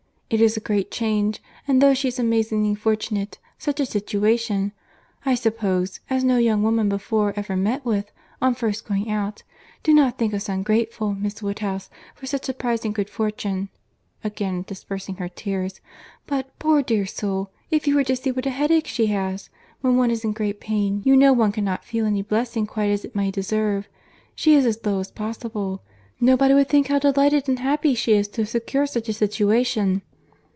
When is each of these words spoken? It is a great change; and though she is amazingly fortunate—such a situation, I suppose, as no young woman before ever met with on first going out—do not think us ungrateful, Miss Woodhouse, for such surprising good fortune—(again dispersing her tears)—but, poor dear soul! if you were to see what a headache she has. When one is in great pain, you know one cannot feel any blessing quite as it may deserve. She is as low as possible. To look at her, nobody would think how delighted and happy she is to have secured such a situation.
It 0.33 0.39
is 0.39 0.55
a 0.55 0.61
great 0.61 0.91
change; 0.91 1.43
and 1.67 1.81
though 1.81 1.93
she 1.93 2.07
is 2.07 2.17
amazingly 2.17 2.73
fortunate—such 2.73 3.81
a 3.81 3.85
situation, 3.85 4.71
I 5.25 5.35
suppose, 5.35 5.99
as 6.09 6.23
no 6.23 6.37
young 6.37 6.63
woman 6.63 6.87
before 6.87 7.33
ever 7.35 7.57
met 7.57 7.83
with 7.83 8.13
on 8.41 8.55
first 8.55 8.87
going 8.87 9.09
out—do 9.11 9.93
not 9.93 10.17
think 10.17 10.33
us 10.33 10.47
ungrateful, 10.47 11.13
Miss 11.15 11.43
Woodhouse, 11.43 11.89
for 12.15 12.27
such 12.27 12.45
surprising 12.45 12.93
good 12.93 13.09
fortune—(again 13.09 14.63
dispersing 14.65 15.15
her 15.15 15.27
tears)—but, 15.27 16.59
poor 16.59 16.81
dear 16.81 17.05
soul! 17.05 17.49
if 17.69 17.85
you 17.85 17.93
were 17.93 18.05
to 18.05 18.15
see 18.15 18.31
what 18.31 18.45
a 18.45 18.51
headache 18.51 18.87
she 18.87 19.07
has. 19.07 19.49
When 19.81 19.97
one 19.97 20.11
is 20.11 20.23
in 20.23 20.31
great 20.31 20.61
pain, 20.61 21.01
you 21.03 21.17
know 21.17 21.33
one 21.33 21.51
cannot 21.51 21.83
feel 21.83 22.05
any 22.05 22.21
blessing 22.21 22.65
quite 22.65 22.89
as 22.91 23.03
it 23.03 23.17
may 23.17 23.31
deserve. 23.31 23.89
She 24.33 24.53
is 24.55 24.65
as 24.65 24.85
low 24.85 25.01
as 25.01 25.11
possible. 25.11 25.81
To 25.81 25.81
look 25.81 25.81
at 25.81 25.83
her, 26.23 26.25
nobody 26.25 26.53
would 26.53 26.69
think 26.69 26.87
how 26.87 26.99
delighted 26.99 27.49
and 27.49 27.59
happy 27.59 27.93
she 27.95 28.13
is 28.13 28.29
to 28.29 28.43
have 28.43 28.49
secured 28.49 28.87
such 28.87 29.09
a 29.09 29.13
situation. 29.13 30.03